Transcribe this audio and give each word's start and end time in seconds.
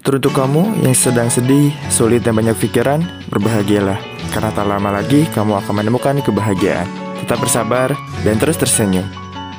Teruntuk 0.00 0.32
kamu 0.32 0.80
yang 0.80 0.96
sedang 0.96 1.28
sedih, 1.28 1.76
sulit 1.92 2.24
dan 2.24 2.32
banyak 2.32 2.56
pikiran, 2.56 3.04
berbahagialah. 3.28 4.00
Karena 4.32 4.48
tak 4.48 4.64
lama 4.64 4.88
lagi 4.96 5.28
kamu 5.28 5.60
akan 5.60 5.74
menemukan 5.76 6.16
kebahagiaan. 6.24 6.88
Tetap 7.20 7.36
bersabar 7.36 7.92
dan 8.24 8.40
terus 8.40 8.56
tersenyum. 8.56 9.04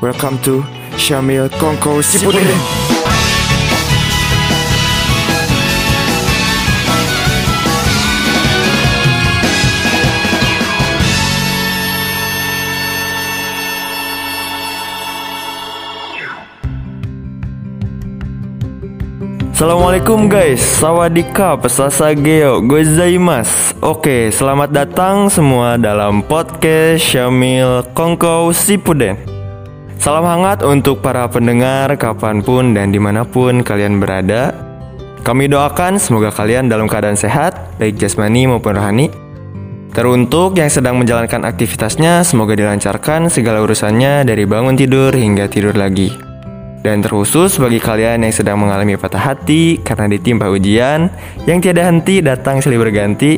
Welcome 0.02 0.42
to 0.42 0.66
Syamil 0.98 1.46
Kongko 1.62 2.02
Sipudin. 2.02 2.81
Assalamualaikum 19.62 20.26
guys, 20.26 20.58
sawadika, 20.58 21.54
pesasageo, 21.54 22.66
gozaimas. 22.66 23.78
Oke, 23.78 24.34
selamat 24.34 24.74
datang 24.74 25.30
semua 25.30 25.78
dalam 25.78 26.26
podcast 26.26 27.06
Syamil 27.06 27.86
Kongko 27.94 28.50
Sipuden 28.58 29.22
Salam 30.02 30.26
hangat 30.26 30.66
untuk 30.66 31.06
para 31.06 31.30
pendengar 31.30 31.94
kapan 31.94 32.42
pun 32.42 32.74
dan 32.74 32.90
di 32.90 32.98
mana 32.98 33.22
pun 33.22 33.62
kalian 33.62 34.02
berada. 34.02 34.50
Kami 35.22 35.46
doakan 35.46 36.02
semoga 36.02 36.34
kalian 36.34 36.66
dalam 36.66 36.90
keadaan 36.90 37.14
sehat, 37.14 37.78
baik 37.78 38.02
jasmani 38.02 38.50
maupun 38.50 38.74
rohani. 38.74 39.14
Teruntuk 39.94 40.58
yang 40.58 40.74
sedang 40.74 40.98
menjalankan 40.98 41.46
aktivitasnya, 41.46 42.26
semoga 42.26 42.58
dilancarkan 42.58 43.30
segala 43.30 43.62
urusannya 43.62 44.26
dari 44.26 44.42
bangun 44.50 44.74
tidur 44.74 45.14
hingga 45.14 45.46
tidur 45.46 45.78
lagi. 45.78 46.31
Dan 46.82 47.06
terkhusus 47.06 47.62
bagi 47.62 47.78
kalian 47.78 48.26
yang 48.26 48.34
sedang 48.34 48.58
mengalami 48.58 48.98
patah 48.98 49.22
hati 49.22 49.78
karena 49.86 50.10
ditimpa 50.10 50.50
ujian 50.50 51.14
yang 51.46 51.62
tiada 51.62 51.86
henti 51.86 52.26
datang 52.26 52.58
silih 52.58 52.82
berganti, 52.82 53.38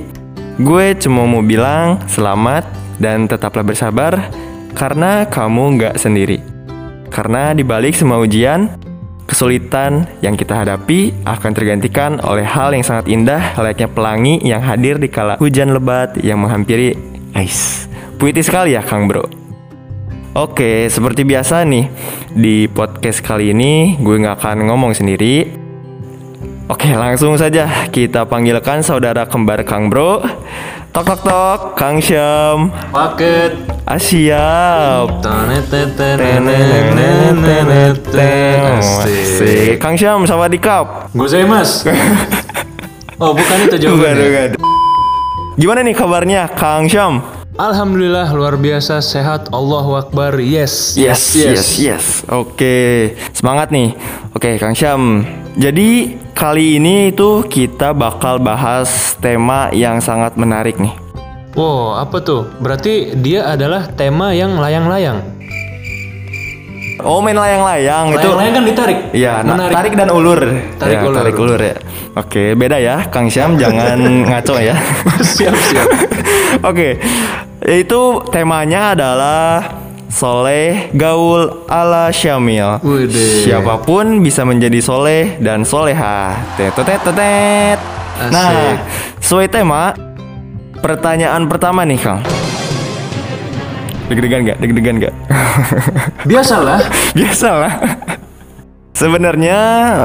gue 0.55 0.85
cuma 1.03 1.27
mau 1.27 1.43
bilang 1.43 1.99
selamat 2.07 2.63
dan 3.03 3.27
tetaplah 3.27 3.67
bersabar 3.67 4.31
karena 4.71 5.27
kamu 5.27 5.75
nggak 5.75 5.95
sendiri. 5.99 6.39
Karena 7.11 7.51
dibalik 7.51 7.99
semua 7.99 8.23
ujian, 8.23 8.79
kesulitan 9.27 10.07
yang 10.23 10.39
kita 10.39 10.63
hadapi 10.63 11.11
akan 11.27 11.51
tergantikan 11.51 12.23
oleh 12.23 12.47
hal 12.47 12.71
yang 12.71 12.87
sangat 12.87 13.11
indah 13.11 13.59
layaknya 13.59 13.91
pelangi 13.91 14.39
yang 14.39 14.63
hadir 14.63 14.95
di 14.95 15.11
kala 15.11 15.35
hujan 15.35 15.75
lebat 15.75 16.15
yang 16.23 16.39
menghampiri. 16.39 16.95
Ais, 17.35 17.91
puitis 18.15 18.47
sekali 18.47 18.79
ya 18.79 18.81
Kang 18.87 19.11
Bro. 19.11 19.42
Oke, 20.33 20.89
seperti 20.89 21.29
biasa 21.29 21.61
nih 21.61 21.93
di 22.33 22.65
podcast 22.65 23.21
kali 23.21 23.53
ini 23.53 24.01
gue 24.01 24.17
nggak 24.17 24.41
akan 24.41 24.65
ngomong 24.65 24.97
sendiri. 24.97 25.45
Oke, 26.65 26.89
langsung 26.97 27.37
saja 27.37 27.85
kita 27.93 28.25
panggilkan 28.25 28.81
saudara 28.81 29.29
kembar 29.29 29.61
Kang 29.61 29.93
Bro. 29.93 30.25
Tok 30.89 31.05
tok 31.05 31.21
tok, 31.21 31.59
Kang 31.77 32.01
Syam. 32.01 32.73
Paket. 32.89 33.61
Asiap. 33.85 35.21
Asik. 38.81 39.77
Kang 39.77 39.93
Syam, 39.93 40.25
sama 40.25 40.49
di 40.49 40.57
kap. 40.57 41.13
Gue 41.13 41.29
saya 41.29 41.45
mas. 41.45 41.85
Oh 43.21 43.31
bukan 43.37 43.69
itu 43.69 43.77
jawabannya. 43.87 44.57
Gimana 45.55 45.79
nih 45.85 45.93
kabarnya, 45.93 46.49
Kang 46.57 46.89
Syam? 46.89 47.21
Alhamdulillah 47.53 48.33
luar 48.33 48.57
biasa 48.57 48.97
sehat. 48.97 49.53
Allahu 49.53 49.93
Akbar 49.93 50.41
yes. 50.41 50.97
Yes 50.97 51.37
yes. 51.37 51.77
yes, 51.77 52.05
oke 52.25 53.13
semangat 53.29 53.69
nih. 53.69 53.93
Oke 54.33 54.57
Kang 54.57 54.73
Syam. 54.73 55.21
Jadi 55.53 56.17
kali 56.33 56.81
ini 56.81 57.13
itu 57.13 57.45
kita 57.45 57.93
bakal 57.93 58.41
bahas 58.41 59.13
tema 59.21 59.69
yang 59.69 60.01
sangat 60.01 60.33
menarik 60.33 60.81
nih. 60.81 60.97
Wow 61.53 62.01
apa 62.01 62.25
tuh? 62.25 62.49
Berarti 62.57 63.13
dia 63.21 63.45
adalah 63.45 63.85
tema 63.93 64.33
yang 64.33 64.57
layang-layang 64.57 65.32
Oh 67.03 67.19
main 67.19 67.35
layang-layang 67.35 68.15
itu 68.15 68.23
Layang-layang 68.23 68.53
kan 68.55 68.63
ditarik 68.63 68.99
Iya 69.11 69.33
nah, 69.43 69.67
tarik 69.69 69.93
dan 69.99 70.09
ulur 70.09 70.39
Tarik 70.79 70.97
ya, 70.97 71.03
ulur 71.03 71.17
Tarik 71.19 71.35
ulur 71.35 71.59
ya 71.59 71.75
Oke 72.15 72.55
beda 72.55 72.77
ya 72.79 72.95
Kang 73.11 73.27
Syam 73.27 73.59
jangan 73.59 73.99
ngaco 74.31 74.55
ya 74.57 74.75
Siap 75.19 75.55
siap 75.55 75.87
Oke 76.71 76.95
itu 77.63 78.19
temanya 78.27 78.91
adalah 78.91 79.63
soleh 80.11 80.93
gaul 80.93 81.65
ala 81.71 82.11
Syamil. 82.11 82.83
Wede. 82.83 83.47
Siapa 83.47 83.81
pun 83.81 84.19
bisa 84.19 84.43
menjadi 84.43 84.83
soleh 84.83 85.39
dan 85.39 85.63
soleha. 85.63 86.37
Tetet 86.59 87.01
tetet. 87.01 87.79
Nah, 88.29 88.77
sesuai 89.17 89.49
tema, 89.49 89.95
pertanyaan 90.83 91.49
pertama 91.49 91.81
nih 91.87 91.97
Kang. 91.97 92.21
Deg-degan 94.13 94.45
gak? 94.45 94.57
Deg-degan 94.61 94.95
gak? 95.01 95.13
Biasalah. 96.29 96.85
Biasalah. 97.17 97.73
Sebenarnya 98.93 99.59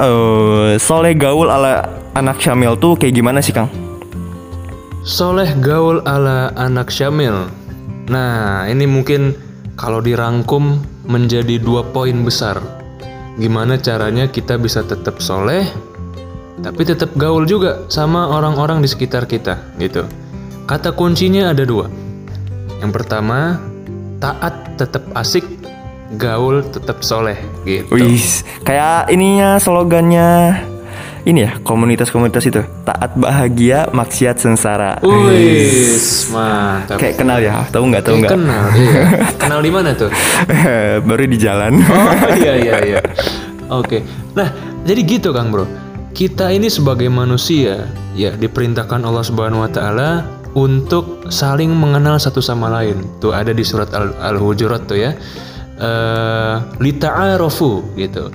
uh, 0.08 0.72
soleh 0.80 1.12
gaul 1.12 1.52
ala 1.52 1.84
anak 2.16 2.40
Syamil 2.40 2.72
tuh 2.80 2.96
kayak 2.96 3.20
gimana 3.20 3.44
sih 3.44 3.52
Kang? 3.52 3.68
Soleh 5.04 5.52
gaul 5.60 6.00
ala 6.08 6.56
anak 6.56 6.88
Syamil. 6.88 7.52
Nah, 8.08 8.64
ini 8.64 8.88
mungkin 8.88 9.36
kalau 9.76 10.00
dirangkum 10.00 10.80
menjadi 11.04 11.60
dua 11.60 11.84
poin 11.84 12.16
besar. 12.24 12.64
Gimana 13.36 13.76
caranya 13.76 14.24
kita 14.24 14.56
bisa 14.56 14.80
tetap 14.88 15.20
soleh, 15.20 15.68
tapi 16.64 16.82
tetap 16.82 17.12
gaul 17.14 17.44
juga 17.44 17.84
sama 17.92 18.32
orang-orang 18.32 18.80
di 18.80 18.88
sekitar 18.88 19.28
kita, 19.28 19.76
gitu. 19.76 20.08
Kata 20.64 20.96
kuncinya 20.96 21.52
ada 21.52 21.62
dua. 21.62 21.86
Yang 22.82 22.92
pertama, 22.98 23.67
taat 24.18 24.54
tetap 24.78 25.06
asik, 25.14 25.46
gaul 26.18 26.62
tetap 26.66 27.02
soleh, 27.02 27.38
gitu. 27.66 27.94
Wih, 27.94 28.22
kayak 28.66 29.10
ininya 29.10 29.58
slogannya 29.62 30.58
ini 31.28 31.44
ya 31.44 31.60
komunitas-komunitas 31.60 32.44
itu 32.48 32.64
taat 32.88 33.12
bahagia 33.18 33.92
maksiat 33.92 34.40
sengsara. 34.40 34.96
Wih, 35.04 36.00
mantap. 36.32 36.96
Kayak 36.96 37.14
kenal 37.20 37.38
ya? 37.42 37.68
Tahu 37.68 37.84
nggak? 37.90 38.02
Tahu 38.06 38.16
nggak? 38.24 38.32
Kenal, 38.32 38.66
iya. 38.72 39.02
kenal 39.44 39.60
di 39.60 39.70
mana 39.72 39.92
tuh? 39.92 40.08
Baru 41.08 41.24
di 41.28 41.36
jalan. 41.36 41.84
Oh 41.84 42.12
iya 42.32 42.54
iya 42.64 42.76
iya. 42.80 43.00
Oke. 43.68 44.00
Nah, 44.32 44.48
jadi 44.88 45.00
gitu 45.04 45.36
Kang 45.36 45.52
Bro. 45.52 45.68
Kita 46.16 46.48
ini 46.48 46.72
sebagai 46.72 47.12
manusia 47.12 47.92
ya 48.16 48.32
diperintahkan 48.32 49.04
Allah 49.04 49.22
Subhanahu 49.22 49.62
wa 49.62 49.70
taala 49.70 50.24
untuk 50.56 51.28
saling 51.28 51.72
mengenal 51.72 52.16
satu 52.16 52.40
sama 52.40 52.70
lain. 52.70 53.04
Tuh 53.20 53.34
ada 53.36 53.52
di 53.52 53.64
surat 53.66 53.90
Al-Hujurat 53.96 54.86
tuh 54.86 54.98
ya. 55.00 55.12
Uh, 55.78 56.58
lita'arofu 56.82 57.94
gitu 57.94 58.34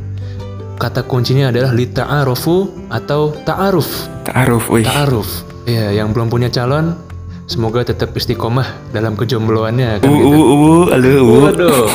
kata 0.84 1.06
kuncinya 1.08 1.48
adalah 1.48 1.72
li 1.72 1.88
ta'arufu 1.88 2.88
atau 2.92 3.32
ta'aruf. 3.48 3.88
Ta'aruf. 4.28 4.68
Ta'aruf. 4.68 5.30
Ya, 5.64 5.96
yang 5.96 6.12
belum 6.12 6.28
punya 6.28 6.52
calon 6.52 7.00
semoga 7.48 7.88
tetap 7.88 8.12
istiqomah 8.16 8.68
dalam 8.92 9.16
kejombloannya 9.16 10.04
kan 10.04 10.08
uh, 10.08 10.16
gitu. 10.16 10.28
Uh, 10.28 10.92
uh, 10.92 11.56
uh. 11.56 11.88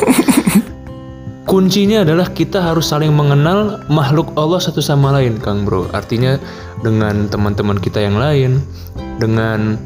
Kuncinya 1.48 2.04
adalah 2.04 2.28
kita 2.28 2.60
harus 2.60 2.92
saling 2.92 3.12
mengenal 3.12 3.80
makhluk 3.88 4.36
Allah 4.36 4.60
satu 4.60 4.84
sama 4.84 5.16
lain, 5.16 5.40
Kang 5.40 5.64
Bro. 5.64 5.88
Artinya 5.96 6.36
dengan 6.84 7.24
teman-teman 7.32 7.80
kita 7.80 8.04
yang 8.04 8.20
lain, 8.20 8.60
dengan 9.16 9.80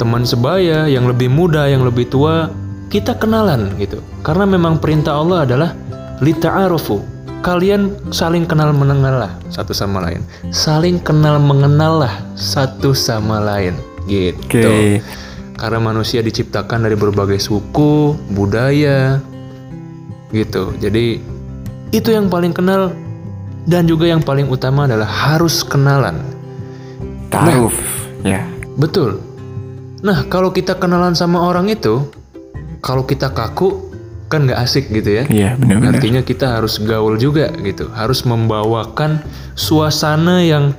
teman 0.00 0.24
sebaya 0.24 0.88
yang 0.88 1.04
lebih 1.04 1.28
muda, 1.28 1.68
yang 1.68 1.84
lebih 1.84 2.08
tua, 2.08 2.48
kita 2.88 3.20
kenalan 3.20 3.76
gitu. 3.76 4.00
Karena 4.24 4.48
memang 4.48 4.80
perintah 4.80 5.20
Allah 5.20 5.44
adalah 5.44 5.70
lita'arufu. 6.24 7.04
Kalian 7.44 7.96
saling 8.12 8.44
kenal 8.48 8.72
mengenal 8.72 9.28
lah 9.28 9.32
satu 9.52 9.76
sama 9.76 10.00
lain. 10.04 10.24
Saling 10.52 11.00
kenal 11.00 11.36
mengenal 11.36 12.04
lah 12.08 12.14
satu 12.32 12.96
sama 12.96 13.44
lain. 13.44 13.76
Gitu. 14.08 14.64
Okay. 14.64 15.04
karena 15.60 15.92
manusia 15.92 16.24
diciptakan 16.24 16.88
dari 16.88 16.96
berbagai 16.96 17.36
suku 17.36 18.16
budaya 18.32 19.20
gitu. 20.32 20.72
Jadi 20.80 21.20
itu 21.92 22.08
yang 22.08 22.32
paling 22.32 22.56
kenal 22.56 22.96
dan 23.68 23.84
juga 23.84 24.08
yang 24.08 24.24
paling 24.24 24.48
utama 24.48 24.88
adalah 24.88 25.04
harus 25.04 25.60
kenalan. 25.60 26.24
Taruh 27.28 27.70
nah, 28.24 28.40
ya. 28.40 28.42
betul 28.80 29.29
nah 30.00 30.24
kalau 30.28 30.52
kita 30.52 30.76
kenalan 30.80 31.12
sama 31.12 31.44
orang 31.44 31.68
itu 31.68 32.08
kalau 32.80 33.04
kita 33.04 33.28
kaku 33.30 33.90
kan 34.30 34.46
nggak 34.46 34.62
asik 34.62 34.86
gitu 34.94 35.20
ya. 35.20 35.24
Iya 35.26 35.50
benar-benar. 35.58 35.98
Artinya 35.98 36.22
kita 36.22 36.46
harus 36.56 36.78
gaul 36.78 37.18
juga 37.18 37.50
gitu, 37.66 37.90
harus 37.90 38.22
membawakan 38.22 39.18
suasana 39.58 40.38
yang 40.40 40.70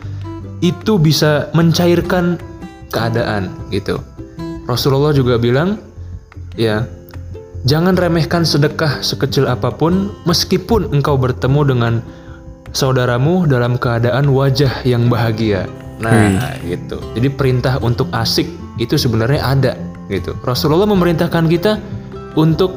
itu 0.63 0.95
bisa 0.95 1.51
mencairkan 1.51 2.39
keadaan 2.95 3.51
gitu. 3.69 3.99
Rasulullah 4.71 5.11
juga 5.11 5.35
bilang, 5.35 5.75
ya 6.55 6.87
jangan 7.67 7.99
remehkan 7.99 8.47
sedekah 8.47 9.03
sekecil 9.03 9.51
apa 9.51 9.67
pun, 9.67 10.15
meskipun 10.23 10.87
engkau 10.95 11.19
bertemu 11.19 11.61
dengan 11.75 11.93
saudaramu 12.71 13.43
dalam 13.51 13.75
keadaan 13.75 14.31
wajah 14.31 14.71
yang 14.87 15.11
bahagia. 15.11 15.67
Nah, 15.99 16.55
gitu. 16.63 16.97
Jadi 17.19 17.29
perintah 17.29 17.77
untuk 17.83 18.07
asik 18.15 18.47
itu 18.81 18.97
sebenarnya 18.97 19.45
ada 19.45 19.73
gitu. 20.09 20.33
Rasulullah 20.41 20.89
memerintahkan 20.89 21.45
kita 21.45 21.77
untuk 22.33 22.73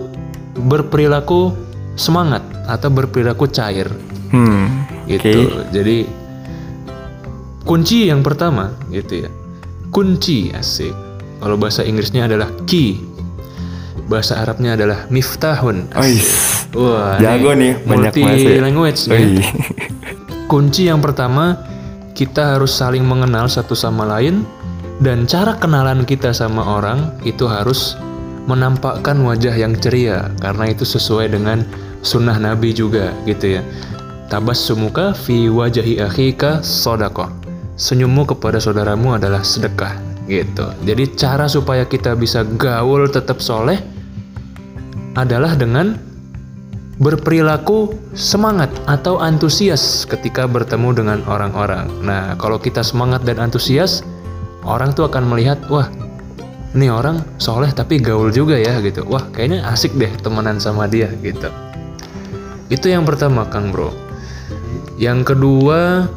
berperilaku 0.55 1.57
semangat 1.97 2.45
atau 2.69 2.93
berperilaku 2.93 3.49
cair 3.49 3.89
Hmm. 4.29 4.85
gitu. 5.07 5.63
Jadi 5.71 6.05
kunci 7.63 8.11
yang 8.11 8.21
pertama 8.21 8.75
gitu 8.91 9.25
ya. 9.27 9.31
Kunci 9.89 10.51
asik. 10.51 10.91
Kalau 11.39 11.55
bahasa 11.55 11.87
Inggrisnya 11.87 12.27
adalah 12.27 12.51
key. 12.67 12.99
Bahasa 14.05 14.43
Arabnya 14.43 14.75
adalah 14.77 15.07
miftahun. 15.09 15.89
Ois. 15.97 16.29
Wah, 16.75 17.17
Jago 17.17 17.55
nih, 17.55 17.79
banyak 17.87 18.11
multi 18.11 18.21
bahasa 18.27 18.51
ya. 18.51 18.61
language. 18.61 19.01
Wih. 19.07 19.39
Kunci 20.51 20.91
yang 20.91 20.99
pertama, 20.99 21.57
kita 22.13 22.59
harus 22.59 22.75
saling 22.75 23.07
mengenal 23.07 23.47
satu 23.47 23.73
sama 23.73 24.03
lain 24.05 24.43
dan 25.03 25.27
cara 25.27 25.59
kenalan 25.59 26.07
kita 26.07 26.31
sama 26.31 26.63
orang 26.63 27.11
itu 27.27 27.51
harus 27.51 27.99
menampakkan 28.45 29.19
wajah 29.25 29.57
yang 29.57 29.75
ceria 29.75 30.31
karena 30.39 30.71
itu 30.71 30.85
sesuai 30.85 31.33
dengan 31.33 31.65
sunnah 32.05 32.37
Nabi 32.37 32.77
juga 32.77 33.11
gitu 33.25 33.59
ya. 33.59 33.63
Tabassumuka 34.29 35.17
fi 35.17 35.49
wajahi 35.49 35.99
akhika 36.05 36.61
sodakoh. 36.63 37.33
Senyummu 37.75 38.29
kepada 38.29 38.63
saudaramu 38.63 39.19
adalah 39.19 39.43
sedekah 39.43 39.99
gitu. 40.31 40.71
Jadi 40.87 41.05
cara 41.19 41.51
supaya 41.51 41.83
kita 41.83 42.15
bisa 42.15 42.47
gaul 42.57 43.11
tetap 43.11 43.43
soleh 43.43 43.81
adalah 45.19 45.59
dengan 45.59 45.99
berperilaku 47.03 47.91
semangat 48.15 48.71
atau 48.87 49.19
antusias 49.19 50.07
ketika 50.07 50.47
bertemu 50.47 50.95
dengan 50.95 51.19
orang-orang. 51.27 51.91
Nah, 52.07 52.39
kalau 52.39 52.63
kita 52.63 52.87
semangat 52.87 53.27
dan 53.27 53.43
antusias, 53.43 54.07
orang 54.65 54.97
tuh 54.97 55.07
akan 55.07 55.29
melihat, 55.29 55.61
wah, 55.69 55.89
ini 56.75 56.91
orang 56.91 57.23
soleh 57.39 57.71
tapi 57.71 58.03
gaul 58.03 58.35
juga 58.35 58.59
ya 58.59 58.83
gitu. 58.83 59.07
Wah, 59.07 59.23
kayaknya 59.31 59.63
asik 59.71 59.95
deh 59.95 60.11
temenan 60.21 60.59
sama 60.59 60.91
dia 60.91 61.07
gitu. 61.23 61.47
Itu 62.73 62.91
yang 62.91 63.07
pertama, 63.07 63.47
Kang 63.47 63.71
Bro. 63.71 63.95
Yang 64.99 65.35
kedua, 65.35 66.09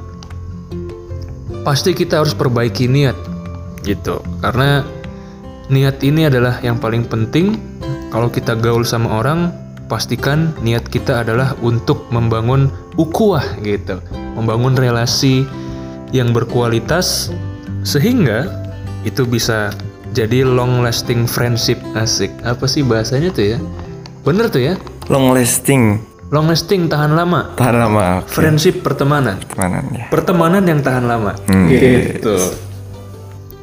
pasti 1.61 1.93
kita 1.93 2.23
harus 2.23 2.33
perbaiki 2.33 2.89
niat 2.89 3.17
gitu. 3.85 4.23
Karena 4.41 4.81
niat 5.69 6.01
ini 6.01 6.25
adalah 6.25 6.57
yang 6.65 6.81
paling 6.81 7.05
penting. 7.05 7.59
Kalau 8.07 8.31
kita 8.31 8.55
gaul 8.57 8.87
sama 8.87 9.19
orang, 9.19 9.51
pastikan 9.91 10.55
niat 10.63 10.87
kita 10.87 11.21
adalah 11.27 11.53
untuk 11.59 12.07
membangun 12.09 12.71
ukuah 12.95 13.43
gitu, 13.61 13.99
membangun 14.35 14.73
relasi 14.79 15.43
yang 16.15 16.31
berkualitas 16.31 17.35
sehingga 17.87 18.51
itu 19.07 19.23
bisa 19.23 19.71
jadi 20.11 20.43
long 20.43 20.83
lasting 20.83 21.23
friendship 21.23 21.79
asik. 21.95 22.27
Apa 22.43 22.67
sih 22.67 22.83
bahasanya 22.83 23.31
tuh 23.31 23.55
ya? 23.55 23.57
Bener 24.27 24.51
tuh 24.51 24.59
ya? 24.59 24.73
Long 25.07 25.31
lasting. 25.31 26.03
Long 26.27 26.51
lasting 26.51 26.91
tahan 26.91 27.15
lama. 27.15 27.55
Tahan 27.55 27.75
lama. 27.79 28.19
Oke. 28.19 28.35
Friendship 28.35 28.83
pertemanan. 28.83 29.39
Temanan 29.47 29.87
ya. 29.95 30.05
Pertemanan 30.11 30.63
yang 30.67 30.83
tahan 30.83 31.07
lama. 31.07 31.31
Hmm. 31.47 31.71
Gitu. 31.71 32.35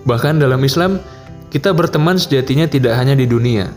Bahkan 0.08 0.40
dalam 0.40 0.64
Islam 0.64 0.96
kita 1.52 1.76
berteman 1.76 2.16
sejatinya 2.16 2.64
tidak 2.64 2.96
hanya 2.96 3.12
di 3.12 3.28
dunia, 3.28 3.68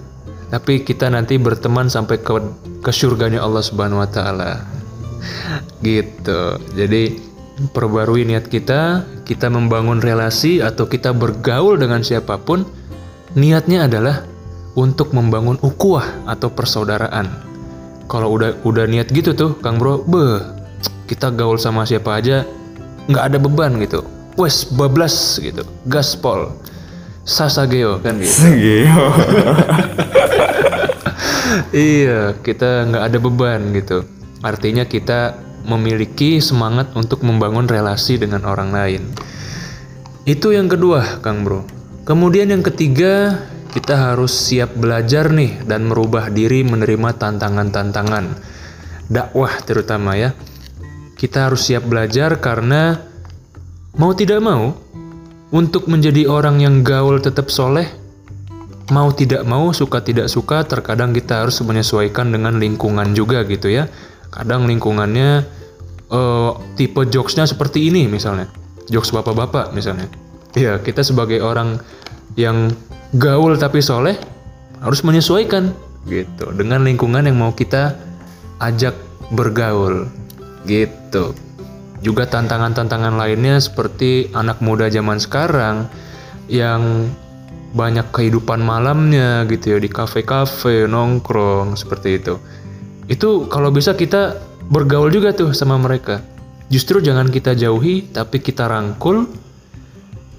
tapi 0.48 0.88
kita 0.88 1.12
nanti 1.12 1.36
berteman 1.36 1.92
sampai 1.92 2.24
ke 2.24 2.32
ke 2.80 2.92
surganya 2.96 3.44
Allah 3.44 3.60
Subhanahu 3.60 4.00
wa 4.00 4.08
taala. 4.08 4.64
Gitu. 5.84 6.56
Jadi 6.72 7.27
perbarui 7.74 8.22
niat 8.26 8.46
kita, 8.46 9.02
kita 9.26 9.50
membangun 9.50 9.98
relasi 9.98 10.62
atau 10.62 10.86
kita 10.86 11.10
bergaul 11.14 11.82
dengan 11.82 12.06
siapa 12.06 12.38
pun, 12.38 12.70
niatnya 13.34 13.90
adalah 13.90 14.22
untuk 14.78 15.10
membangun 15.18 15.58
ukuah 15.66 16.06
atau 16.30 16.54
persaudaraan. 16.54 17.26
Kalau 18.06 18.30
udah 18.38 18.62
udah 18.62 18.86
niat 18.86 19.10
gitu 19.10 19.34
tuh, 19.34 19.58
Kang 19.60 19.82
Bro, 19.82 20.06
beh, 20.06 20.40
kita 21.10 21.34
gaul 21.34 21.58
sama 21.58 21.84
siapa 21.84 22.22
aja 22.22 22.46
nggak 23.10 23.26
ada 23.34 23.38
beban 23.42 23.82
gitu. 23.82 24.06
Wes 24.38 24.70
bablas 24.70 25.42
gitu, 25.42 25.66
gaspol, 25.90 26.54
sasageo 27.26 27.98
kan 28.06 28.22
gitu. 28.22 28.38
Segeo. 28.38 29.06
iya, 31.74 32.38
kita 32.46 32.86
nggak 32.86 33.04
ada 33.10 33.18
beban 33.18 33.74
gitu. 33.74 34.06
Artinya 34.46 34.86
kita 34.86 35.47
memiliki 35.68 36.40
semangat 36.40 36.96
untuk 36.96 37.22
membangun 37.28 37.68
relasi 37.68 38.16
dengan 38.16 38.48
orang 38.48 38.72
lain. 38.72 39.04
Itu 40.24 40.56
yang 40.56 40.72
kedua, 40.72 41.20
Kang 41.20 41.44
Bro. 41.44 41.68
Kemudian 42.08 42.50
yang 42.50 42.64
ketiga, 42.64 43.44
kita 43.76 44.00
harus 44.12 44.32
siap 44.32 44.74
belajar 44.80 45.30
nih 45.30 45.68
dan 45.68 45.86
merubah 45.86 46.32
diri 46.32 46.64
menerima 46.64 47.20
tantangan-tantangan. 47.20 48.26
Dakwah 49.12 49.54
terutama 49.64 50.16
ya. 50.16 50.32
Kita 51.20 51.52
harus 51.52 51.68
siap 51.68 51.84
belajar 51.86 52.40
karena 52.40 53.00
mau 53.98 54.14
tidak 54.16 54.40
mau 54.40 54.78
untuk 55.52 55.88
menjadi 55.88 56.28
orang 56.28 56.60
yang 56.60 56.84
gaul 56.84 57.20
tetap 57.24 57.48
soleh 57.48 57.88
mau 58.92 59.12
tidak 59.12 59.44
mau 59.44 59.76
suka 59.76 60.00
tidak 60.00 60.32
suka 60.32 60.64
terkadang 60.64 61.12
kita 61.12 61.44
harus 61.44 61.60
menyesuaikan 61.60 62.32
dengan 62.32 62.56
lingkungan 62.56 63.12
juga 63.12 63.44
gitu 63.44 63.68
ya 63.68 63.92
kadang 64.32 64.64
lingkungannya 64.68 65.44
eh, 66.12 66.52
tipe 66.76 67.02
jokesnya 67.08 67.48
seperti 67.48 67.88
ini 67.92 68.08
misalnya. 68.08 68.48
Jokes 68.88 69.12
bapak-bapak 69.12 69.76
misalnya. 69.76 70.08
Ya 70.56 70.80
kita 70.80 71.04
sebagai 71.04 71.44
orang 71.44 71.80
yang 72.40 72.72
gaul 73.16 73.56
tapi 73.60 73.84
soleh 73.84 74.16
harus 74.80 75.02
menyesuaikan 75.04 75.74
gitu 76.08 76.54
dengan 76.56 76.88
lingkungan 76.88 77.28
yang 77.28 77.36
mau 77.36 77.52
kita 77.52 78.00
ajak 78.64 78.96
bergaul 79.36 80.08
gitu. 80.64 81.36
Juga 82.00 82.30
tantangan-tantangan 82.30 83.18
lainnya 83.18 83.58
seperti 83.58 84.30
anak 84.32 84.62
muda 84.62 84.88
zaman 84.88 85.18
sekarang 85.18 85.90
yang 86.48 87.12
banyak 87.76 88.08
kehidupan 88.16 88.64
malamnya 88.64 89.44
gitu 89.52 89.76
ya 89.76 89.78
di 89.82 89.90
kafe-kafe 89.92 90.88
nongkrong 90.88 91.76
seperti 91.76 92.22
itu. 92.22 92.40
Itu 93.12 93.52
kalau 93.52 93.74
bisa 93.74 93.98
kita 93.98 94.47
bergaul 94.68 95.12
juga 95.12 95.32
tuh 95.32 95.52
sama 95.56 95.80
mereka. 95.80 96.24
Justru 96.68 97.00
jangan 97.00 97.32
kita 97.32 97.56
jauhi 97.56 98.12
tapi 98.12 98.44
kita 98.44 98.68
rangkul. 98.68 99.28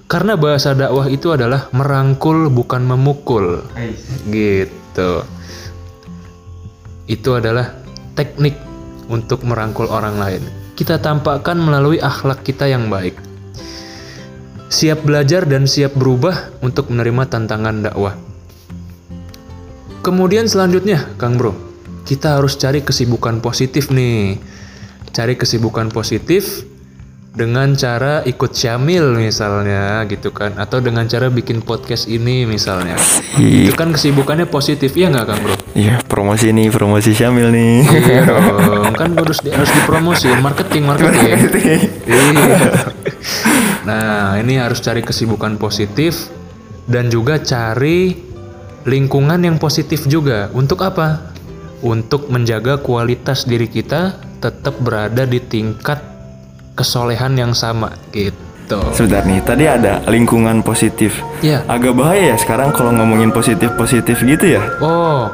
Karena 0.09 0.33
bahasa 0.33 0.73
dakwah 0.73 1.05
itu 1.05 1.29
adalah 1.29 1.69
merangkul 1.69 2.49
bukan 2.49 2.81
memukul. 2.81 3.61
Gitu. 4.25 5.11
Itu 7.05 7.29
adalah 7.37 7.77
teknik 8.17 8.57
untuk 9.05 9.45
merangkul 9.45 9.85
orang 9.85 10.17
lain. 10.17 10.41
Kita 10.73 10.97
tampakkan 10.97 11.61
melalui 11.61 12.01
akhlak 12.01 12.41
kita 12.41 12.65
yang 12.65 12.89
baik. 12.89 13.21
Siap 14.69 15.05
belajar 15.05 15.45
dan 15.45 15.69
siap 15.69 15.93
berubah 15.97 16.57
untuk 16.65 16.89
menerima 16.93 17.29
tantangan 17.29 17.89
dakwah. 17.89 18.13
Kemudian 20.01 20.49
selanjutnya, 20.49 21.05
Kang 21.21 21.37
Bro, 21.37 21.68
kita 22.09 22.41
harus 22.41 22.57
cari 22.57 22.81
kesibukan 22.81 23.37
positif 23.37 23.93
nih. 23.93 24.41
Cari 25.13 25.37
kesibukan 25.37 25.93
positif 25.93 26.65
dengan 27.29 27.77
cara 27.77 28.25
ikut 28.25 28.57
syamil 28.57 29.13
misalnya 29.13 30.01
gitu 30.09 30.33
kan 30.33 30.57
atau 30.57 30.81
dengan 30.81 31.05
cara 31.05 31.29
bikin 31.29 31.61
podcast 31.61 32.09
ini 32.09 32.49
misalnya. 32.49 32.97
Itu 33.37 33.77
kan 33.77 33.93
kesibukannya 33.93 34.49
positif 34.49 34.97
ya 34.97 35.13
nggak 35.13 35.25
Kang 35.29 35.39
Bro? 35.45 35.53
Iya, 35.77 36.01
promosi 36.09 36.49
nih, 36.49 36.73
promosi 36.73 37.13
Syamil 37.13 37.53
nih. 37.53 37.85
Iya 37.85 38.21
dong, 38.25 38.91
kan 38.97 39.13
harus 39.13 39.37
di, 39.45 39.53
harus 39.53 39.69
dipromosin 39.69 40.41
marketing 40.41 40.89
marketing. 40.89 41.37
Iya. 42.09 42.57
Nah, 43.85 44.41
ini 44.41 44.57
harus 44.57 44.81
cari 44.81 45.05
kesibukan 45.05 45.61
positif 45.61 46.33
dan 46.89 47.13
juga 47.13 47.37
cari 47.37 48.17
lingkungan 48.89 49.37
yang 49.39 49.61
positif 49.61 50.09
juga. 50.09 50.49
Untuk 50.57 50.81
apa? 50.81 51.37
Untuk 51.79 52.27
menjaga 52.27 52.79
kualitas 52.83 53.47
diri 53.47 53.71
kita 53.71 54.19
tetap 54.43 54.75
berada 54.83 55.23
di 55.23 55.39
tingkat 55.39 55.99
kesolehan 56.75 57.35
yang 57.35 57.51
sama 57.51 57.91
gitu. 58.11 58.79
Sebentar 58.95 59.23
nih, 59.27 59.39
tadi 59.43 59.65
ada 59.67 60.03
lingkungan 60.07 60.63
positif. 60.63 61.19
Ya. 61.43 61.63
Agak 61.67 61.95
bahaya 61.95 62.31
ya 62.31 62.37
sekarang 62.39 62.71
kalau 62.71 62.95
ngomongin 62.95 63.31
positif-positif 63.35 64.19
gitu 64.23 64.59
ya. 64.59 64.61
Oh, 64.79 65.31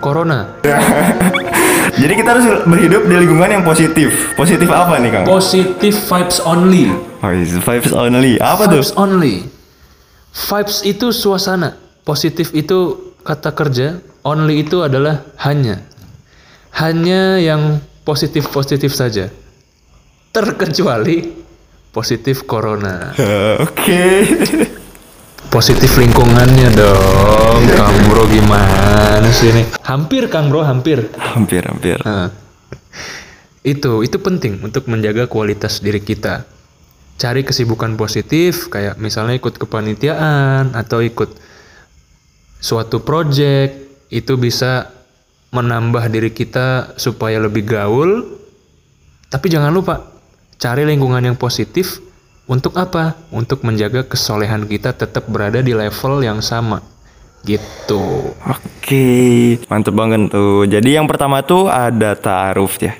corona. 0.00 0.56
Jadi 2.00 2.12
kita 2.12 2.28
harus 2.36 2.44
berhidup 2.68 3.08
di 3.08 3.14
lingkungan 3.16 3.48
yang 3.48 3.64
positif. 3.64 4.36
Positif 4.36 4.68
apa 4.68 5.00
nih, 5.00 5.10
Kang? 5.16 5.24
Positive 5.24 5.96
vibes 5.96 6.38
only. 6.44 6.92
Oh, 7.24 7.32
vibes 7.40 7.92
only. 7.96 8.32
Apa 8.36 8.68
tuh? 8.68 8.84
Vibes 8.84 8.92
only. 9.00 9.36
Vibes 10.36 10.84
itu 10.84 11.08
suasana. 11.16 11.72
Positif 12.04 12.52
itu 12.52 13.05
kata 13.26 13.50
kerja. 13.50 13.98
Only 14.22 14.62
itu 14.62 14.86
adalah 14.86 15.26
hanya. 15.42 15.82
Hanya 16.78 17.42
yang 17.42 17.82
positif-positif 18.06 18.94
saja. 18.94 19.34
terkecuali 20.36 21.32
positif 21.96 22.44
corona. 22.44 23.16
Oke. 23.64 24.28
Positif 25.48 25.96
lingkungannya 25.96 26.68
dong, 26.76 27.62
Kang 27.78 27.96
Bro 28.12 28.28
gimana 28.28 29.24
sih 29.32 29.48
ini? 29.48 29.64
Hampir 29.80 30.28
Kang 30.28 30.52
Bro, 30.52 30.60
hampir. 30.68 31.08
hampir 31.16 31.64
hampir. 31.64 31.96
Nah, 32.04 32.28
itu 33.64 34.04
itu 34.04 34.18
penting 34.20 34.60
untuk 34.60 34.84
menjaga 34.92 35.24
kualitas 35.24 35.80
diri 35.80 36.04
kita. 36.04 36.44
Cari 37.16 37.48
kesibukan 37.48 37.96
positif 37.96 38.68
kayak 38.68 39.00
misalnya 39.00 39.40
ikut 39.40 39.56
kepanitiaan 39.56 40.76
atau 40.76 41.00
ikut 41.00 41.32
suatu 42.60 43.02
project 43.02 43.86
itu 44.10 44.34
bisa 44.38 44.92
menambah 45.54 46.06
diri 46.10 46.30
kita 46.30 46.98
supaya 47.00 47.40
lebih 47.40 47.66
gaul. 47.66 48.38
Tapi 49.30 49.46
jangan 49.50 49.74
lupa 49.74 50.06
cari 50.56 50.86
lingkungan 50.86 51.22
yang 51.22 51.36
positif 51.38 52.00
untuk 52.46 52.78
apa? 52.78 53.18
Untuk 53.34 53.66
menjaga 53.66 54.06
kesolehan 54.06 54.70
kita 54.70 54.94
tetap 54.94 55.26
berada 55.26 55.58
di 55.62 55.74
level 55.74 56.22
yang 56.22 56.38
sama. 56.38 56.82
Gitu. 57.46 58.34
Oke, 58.42 59.06
mantep 59.70 59.94
banget 59.94 60.34
tuh. 60.34 60.66
Jadi 60.66 60.98
yang 60.98 61.06
pertama 61.06 61.42
tuh 61.46 61.70
ada 61.70 62.18
ta'aruf 62.18 62.82
ya. 62.82 62.94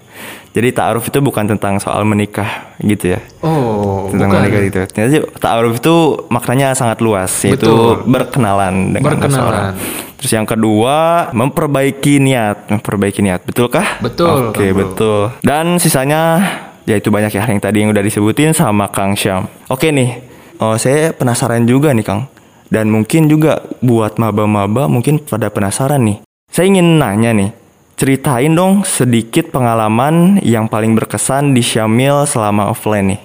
Jadi 0.57 0.73
ta'aruf 0.73 1.05
itu 1.05 1.21
bukan 1.21 1.45
tentang 1.45 1.77
soal 1.77 2.01
menikah 2.03 2.73
gitu 2.81 3.13
ya. 3.13 3.21
Oh, 3.45 4.09
Tentang 4.09 4.33
bukan. 4.33 4.41
menikah 4.41 4.61
gitu. 4.65 4.79
Jadi 4.89 5.17
ta'aruf 5.37 5.77
itu 5.77 5.95
maknanya 6.33 6.73
sangat 6.73 7.05
luas 7.05 7.29
yaitu 7.45 7.69
Betul. 7.69 8.09
berkenalan 8.09 8.97
dengan 8.97 9.21
Berkenalan. 9.21 9.31
seseorang. 9.37 9.73
Terus 10.17 10.33
yang 10.33 10.49
kedua, 10.49 10.97
memperbaiki 11.31 12.17
niat, 12.19 12.73
memperbaiki 12.73 13.21
niat. 13.21 13.45
Betulkah? 13.45 14.01
Betul, 14.01 14.49
Oke, 14.49 14.73
Bro. 14.73 14.79
betul. 14.81 15.21
Dan 15.45 15.77
sisanya 15.77 16.41
ya 16.89 16.97
itu 16.97 17.13
banyak 17.13 17.29
ya 17.31 17.45
yang 17.45 17.61
tadi 17.61 17.85
yang 17.85 17.93
udah 17.93 18.01
disebutin 18.01 18.57
sama 18.57 18.89
Kang 18.89 19.13
Syam. 19.13 19.45
Oke 19.69 19.93
nih. 19.93 20.25
Oh, 20.57 20.73
saya 20.81 21.13
penasaran 21.13 21.69
juga 21.69 21.93
nih, 21.93 22.01
Kang. 22.01 22.33
Dan 22.67 22.89
mungkin 22.89 23.29
juga 23.29 23.61
buat 23.79 24.17
maba-maba 24.17 24.89
mungkin 24.89 25.21
pada 25.21 25.53
penasaran 25.53 26.01
nih. 26.01 26.19
Saya 26.49 26.73
ingin 26.73 26.97
nanya 26.97 27.37
nih, 27.37 27.51
ceritain 27.97 28.53
dong 28.53 28.85
sedikit 28.85 29.50
pengalaman 29.50 30.38
yang 30.41 30.69
paling 30.69 30.93
berkesan 30.93 31.53
di 31.53 31.61
Syamil 31.61 32.25
selama 32.25 32.69
offline 32.69 33.17
nih. 33.17 33.21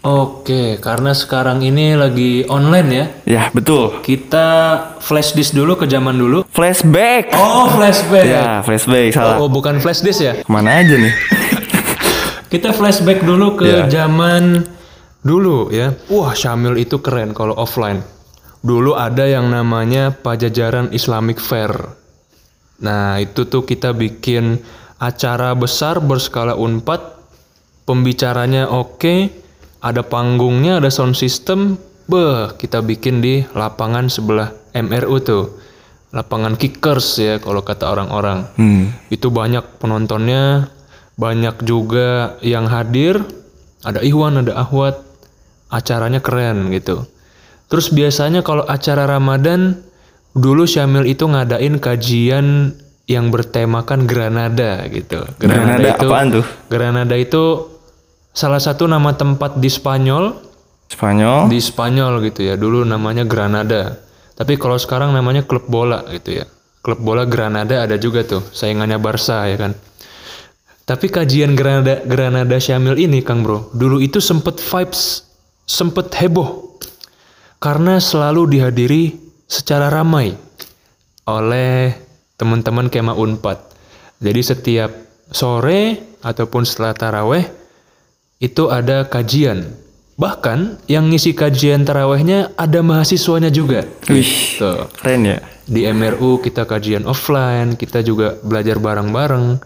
Oke, 0.00 0.80
karena 0.80 1.12
sekarang 1.12 1.60
ini 1.60 1.92
lagi 1.92 2.48
online 2.48 2.88
ya. 2.88 3.04
Ya, 3.28 3.42
betul. 3.52 4.00
Kita 4.00 4.48
flash 4.96 5.36
disk 5.36 5.52
dulu 5.52 5.76
ke 5.76 5.84
zaman 5.84 6.16
dulu. 6.16 6.40
Flashback. 6.48 7.36
Oh, 7.36 7.68
flashback. 7.68 8.24
Ya, 8.24 8.64
flashback 8.64 9.12
salah. 9.12 9.36
Oh, 9.36 9.52
bukan 9.52 9.76
flash 9.76 10.00
disk 10.00 10.24
ya? 10.24 10.40
Ke 10.40 10.48
mana 10.48 10.80
aja 10.80 10.96
nih? 10.96 11.12
Kita 12.52 12.72
flashback 12.72 13.20
dulu 13.20 13.60
ke 13.60 13.68
Ya. 13.68 13.84
zaman 13.86 14.64
dulu 15.20 15.68
ya. 15.68 15.92
Wah, 16.08 16.32
Syamil 16.32 16.80
itu 16.80 16.96
keren 17.04 17.36
kalau 17.36 17.52
offline. 17.54 18.00
Dulu 18.64 18.96
ada 18.96 19.28
yang 19.28 19.52
namanya 19.52 20.16
Pajajaran 20.16 20.96
Islamic 20.96 21.36
Fair. 21.36 21.99
Nah, 22.80 23.20
itu 23.20 23.44
tuh 23.44 23.62
kita 23.62 23.92
bikin 23.92 24.60
acara 24.96 25.52
besar 25.52 26.00
berskala 26.00 26.56
Unpad. 26.56 27.20
Pembicaranya 27.84 28.70
oke, 28.70 29.28
ada 29.82 30.02
panggungnya, 30.04 30.78
ada 30.78 30.92
sound 30.92 31.16
system. 31.16 31.74
Beh, 32.06 32.54
kita 32.54 32.80
bikin 32.80 33.18
di 33.18 33.42
lapangan 33.52 34.06
sebelah 34.06 34.50
MRU 34.72 35.16
tuh. 35.20 35.44
Lapangan 36.10 36.58
kickers 36.58 37.22
ya 37.22 37.38
kalau 37.38 37.62
kata 37.62 37.86
orang-orang 37.86 38.42
Hmm. 38.58 38.90
itu 39.14 39.30
banyak 39.30 39.62
penontonnya 39.78 40.66
banyak 41.14 41.62
juga 41.62 42.34
yang 42.42 42.66
hadir 42.66 43.22
ada 43.86 44.02
Ikhwan 44.02 44.42
ada 44.42 44.58
Ahwat 44.58 45.06
acaranya 45.70 46.18
keren 46.18 46.74
gitu 46.74 47.06
terus 47.70 47.94
biasanya 47.94 48.42
kalau 48.42 48.66
acara 48.66 49.06
Ramadan 49.06 49.78
dulu 50.34 50.66
Syamil 50.66 51.06
itu 51.10 51.26
ngadain 51.26 51.78
kajian 51.82 52.76
yang 53.10 53.34
bertemakan 53.34 54.06
Granada 54.06 54.86
gitu. 54.86 55.26
Granada 55.42 55.98
apaan 55.98 56.30
tuh? 56.30 56.46
Granada 56.70 57.16
itu 57.18 57.66
salah 58.30 58.62
satu 58.62 58.86
nama 58.86 59.10
tempat 59.18 59.58
di 59.58 59.66
Spanyol. 59.66 60.46
Spanyol. 60.90 61.46
di 61.46 61.58
Spanyol 61.62 62.18
gitu 62.30 62.50
ya. 62.50 62.58
Dulu 62.58 62.82
namanya 62.82 63.22
Granada. 63.22 63.94
Tapi 64.34 64.58
kalau 64.58 64.74
sekarang 64.74 65.14
namanya 65.14 65.46
klub 65.46 65.70
bola 65.70 66.02
gitu 66.10 66.42
ya. 66.42 66.46
Klub 66.82 66.98
bola 66.98 67.26
Granada 67.26 67.86
ada 67.86 67.94
juga 67.94 68.26
tuh. 68.26 68.42
Saingannya 68.50 68.98
Barca 68.98 69.46
ya 69.46 69.54
kan. 69.54 69.72
Tapi 70.86 71.06
kajian 71.06 71.54
Granada 71.54 72.02
Granada 72.02 72.58
Syamil 72.58 72.98
ini 72.98 73.22
Kang 73.22 73.46
Bro 73.46 73.70
dulu 73.70 74.02
itu 74.02 74.18
sempet 74.18 74.58
vibes 74.58 75.22
sempet 75.62 76.10
heboh. 76.18 76.78
Karena 77.62 78.02
selalu 78.02 78.58
dihadiri 78.58 79.29
secara 79.50 79.90
ramai 79.90 80.38
oleh 81.26 81.90
teman-teman 82.38 82.86
kema 82.86 83.18
Unpad 83.18 83.70
jadi 84.20 84.40
setiap 84.44 84.90
sore 85.32 85.96
ataupun 86.20 86.68
setelah 86.68 86.92
taraweh 86.92 87.48
itu 88.36 88.68
ada 88.68 89.08
kajian. 89.08 89.64
Bahkan 90.20 90.84
yang 90.84 91.08
ngisi 91.08 91.32
kajian 91.32 91.88
tarawehnya 91.88 92.52
ada 92.60 92.84
mahasiswanya 92.84 93.48
juga. 93.48 93.88
Wih, 94.12 94.60
Tuh. 94.60 94.92
keren 95.00 95.24
ya. 95.24 95.38
Di 95.64 95.88
MRU 95.88 96.44
kita 96.44 96.68
kajian 96.68 97.08
offline, 97.08 97.80
kita 97.80 98.04
juga 98.04 98.36
belajar 98.44 98.76
bareng-bareng. 98.76 99.56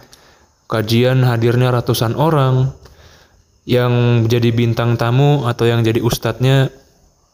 Kajian 0.70 1.26
hadirnya 1.26 1.74
ratusan 1.74 2.14
orang. 2.14 2.70
Yang 3.66 4.26
jadi 4.30 4.54
bintang 4.54 4.94
tamu 4.94 5.50
atau 5.50 5.66
yang 5.66 5.82
jadi 5.82 5.98
ustadznya 5.98 6.70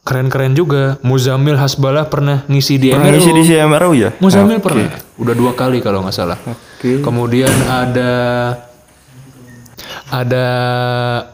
keren-keren 0.03 0.53
juga. 0.53 0.97
Muzamil 1.01 1.55
Hasbalah 1.55 2.09
pernah 2.09 2.43
ngisi 2.47 2.81
di 2.81 2.89
Pernah 2.91 3.09
MRU. 3.09 3.15
ngisi 3.17 3.31
di 3.33 3.43
CMRU 3.45 3.91
ya? 3.95 4.11
Muzamil 4.19 4.59
pernah. 4.59 4.91
Udah 5.17 5.35
dua 5.37 5.53
kali 5.53 5.79
kalau 5.81 6.01
nggak 6.03 6.17
salah. 6.17 6.39
Oke. 6.45 7.01
Kemudian 7.01 7.53
ada 7.69 8.13
ada 10.11 10.47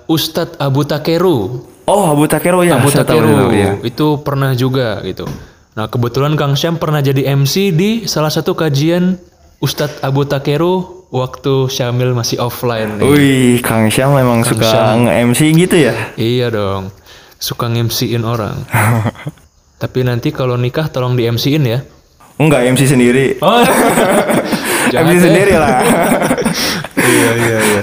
Ustadz 0.06 0.58
Abu 0.58 0.84
Takeru. 0.84 1.64
Oh, 1.86 2.04
Abu 2.10 2.26
Takero 2.26 2.66
ya. 2.66 2.76
Abu 2.76 2.90
Takeru 2.90 3.54
ya. 3.54 3.78
itu 3.86 4.18
pernah 4.20 4.52
juga 4.52 4.98
gitu. 5.06 5.24
Nah 5.76 5.86
kebetulan 5.86 6.34
Kang 6.34 6.56
Syam 6.56 6.80
pernah 6.80 6.98
jadi 6.98 7.36
MC 7.36 7.70
di 7.70 7.90
salah 8.10 8.32
satu 8.32 8.56
kajian 8.56 9.20
Ustadz 9.62 10.02
Abu 10.02 10.26
Takeru 10.26 11.06
waktu 11.14 11.70
Syamil 11.70 12.10
masih 12.12 12.42
offline 12.42 12.98
nih. 12.98 13.06
Wih, 13.06 13.54
Kang 13.62 13.86
Syam 13.86 14.18
memang 14.18 14.42
suka 14.42 14.98
nge-MC 14.98 15.40
gitu 15.54 15.76
ya? 15.78 15.94
Iya 16.18 16.50
dong, 16.50 16.90
suka 17.36 17.68
nge-MC-in 17.68 18.22
orang. 18.24 18.56
Tapi 19.82 20.00
nanti 20.04 20.32
kalau 20.32 20.56
nikah 20.56 20.88
tolong 20.88 21.14
di 21.14 21.28
MC-in 21.28 21.64
ya. 21.68 21.80
Enggak, 22.36 22.68
MC 22.68 22.82
sendiri. 22.88 23.26
Oh, 23.44 23.64
MC 25.04 25.18
sendiri 25.18 25.58
lah. 25.58 25.82
iya 26.94 27.30
iya 27.34 27.58
iya. 27.58 27.82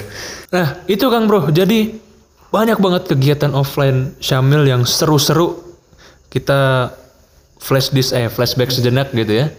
Nah 0.55 0.65
itu 0.87 1.03
Kang 1.11 1.27
Bro, 1.27 1.51
jadi 1.51 1.99
banyak 2.47 2.79
banget 2.79 3.03
kegiatan 3.11 3.51
offline 3.51 4.15
Syamil 4.23 4.63
yang 4.63 4.87
seru-seru. 4.87 5.59
Kita 6.31 6.93
flash 7.59 7.91
disk 7.91 8.15
eh 8.15 8.31
flashback 8.31 8.71
sejenak 8.71 9.11
gitu 9.11 9.35
ya. 9.35 9.51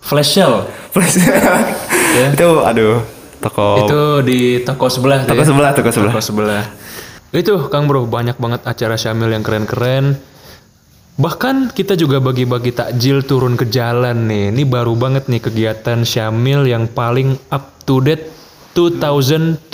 Flash 0.00 0.38
sale 0.38 0.64
Plus. 0.96 1.18
Itu 2.32 2.64
aduh, 2.64 3.04
toko 3.44 3.84
itu 3.84 4.00
di 4.24 4.40
toko 4.64 4.88
sebelah 4.88 5.28
toko 5.28 5.44
ya. 5.44 5.46
sebelah, 5.50 5.70
toko 5.76 5.90
sebelah. 5.92 6.12
Toko 6.16 6.22
sebelah. 6.24 6.64
Itu 7.34 7.66
Kang 7.72 7.90
Bro 7.90 8.06
banyak 8.06 8.38
banget 8.38 8.62
acara 8.62 8.94
Syamil 8.94 9.34
yang 9.34 9.42
keren-keren. 9.42 10.14
Bahkan 11.16 11.72
kita 11.72 11.96
juga 11.96 12.20
bagi-bagi 12.20 12.76
takjil 12.76 13.24
turun 13.24 13.56
ke 13.56 13.66
jalan 13.72 14.28
nih. 14.28 14.52
Ini 14.52 14.62
baru 14.68 14.92
banget 14.94 15.32
nih 15.32 15.40
kegiatan 15.40 16.04
Syamil 16.04 16.68
yang 16.68 16.92
paling 16.92 17.40
up 17.48 17.82
to 17.88 18.04
date 18.04 18.28
2021. 18.76 19.72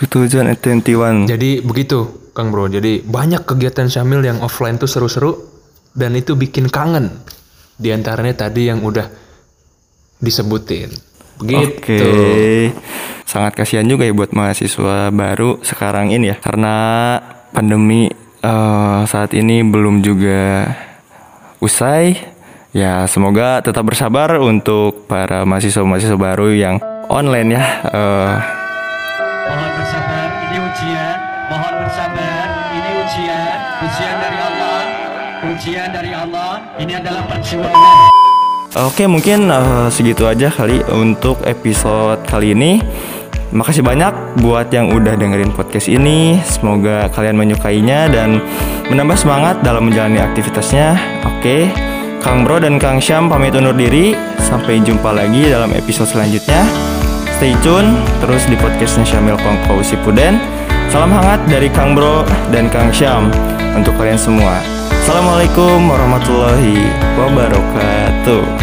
2021. 0.00 1.28
Jadi 1.28 1.60
begitu, 1.60 2.32
Kang 2.32 2.48
Bro. 2.48 2.72
Jadi 2.72 3.04
banyak 3.04 3.44
kegiatan 3.44 3.84
Syamil 3.92 4.24
yang 4.24 4.40
offline 4.40 4.80
tuh 4.80 4.88
seru-seru 4.88 5.36
dan 5.92 6.16
itu 6.16 6.32
bikin 6.32 6.72
kangen. 6.72 7.20
Di 7.76 7.92
antaranya 7.92 8.48
tadi 8.48 8.72
yang 8.72 8.80
udah 8.80 9.04
disebutin. 10.20 11.09
Begitu. 11.40 11.96
Oke. 11.96 12.72
Sangat 13.24 13.56
kasihan 13.56 13.86
juga 13.86 14.04
ya 14.04 14.12
buat 14.12 14.34
mahasiswa 14.36 15.08
baru 15.08 15.62
sekarang 15.64 16.12
ini 16.12 16.34
ya. 16.34 16.36
Karena 16.38 16.74
pandemi 17.50 18.10
eh, 18.42 19.00
saat 19.08 19.32
ini 19.32 19.64
belum 19.64 20.04
juga 20.04 20.68
usai. 21.58 22.16
Ya, 22.70 23.02
semoga 23.10 23.58
tetap 23.66 23.82
bersabar 23.82 24.38
untuk 24.38 25.10
para 25.10 25.42
mahasiswa-mahasiswa 25.42 26.14
baru 26.14 26.54
yang 26.54 26.78
online 27.10 27.58
ya. 27.58 27.64
Eh, 27.90 28.36
Mohon 29.50 29.70
bersabar, 29.74 30.26
ini 30.46 30.58
ujian. 30.62 31.18
Mohon 31.50 31.74
bersabar, 31.82 32.46
ini 32.70 32.90
ujian. 33.02 33.58
Ujian 33.82 34.14
dari 34.22 34.38
Allah. 34.38 34.80
Ujian 35.50 35.88
dari 35.90 36.12
Allah. 36.14 36.52
Ini 36.78 36.92
adalah 37.02 37.22
perjuangan. 37.26 38.29
Oke 38.70 39.10
mungkin 39.10 39.50
eh, 39.50 39.86
segitu 39.90 40.30
aja 40.30 40.46
kali 40.46 40.78
untuk 40.94 41.42
episode 41.42 42.22
kali 42.26 42.54
ini 42.54 42.78
Makasih 43.50 43.82
banyak 43.82 44.38
buat 44.46 44.70
yang 44.70 44.94
udah 44.94 45.18
dengerin 45.18 45.50
podcast 45.50 45.90
ini. 45.90 46.38
Semoga 46.46 47.10
kalian 47.10 47.34
menyukainya 47.34 48.06
dan 48.06 48.38
menambah 48.86 49.18
semangat 49.18 49.58
dalam 49.66 49.90
menjalani 49.90 50.22
aktivitasnya. 50.22 50.94
Oke, 51.26 51.66
Kang 52.22 52.46
Bro 52.46 52.62
dan 52.62 52.78
Kang 52.78 53.02
Syam 53.02 53.26
pamit 53.26 53.50
undur 53.58 53.74
diri. 53.74 54.14
Sampai 54.38 54.78
jumpa 54.78 55.10
lagi 55.10 55.50
dalam 55.50 55.74
episode 55.74 56.06
selanjutnya. 56.06 56.62
Stay 57.42 57.58
tune 57.66 57.98
terus 58.22 58.46
di 58.46 58.54
podcastnya 58.54 59.02
Syamil 59.02 59.34
Kongko 59.42 59.82
Sipuden. 59.82 60.38
Salam 60.94 61.10
hangat 61.10 61.42
dari 61.50 61.66
Kang 61.74 61.98
Bro 61.98 62.22
dan 62.54 62.70
Kang 62.70 62.94
Syam 62.94 63.34
untuk 63.74 63.98
kalian 63.98 64.18
semua. 64.18 64.62
Assalamualaikum 65.02 65.90
warahmatullahi 65.90 66.86
wabarakatuh. 67.18 68.59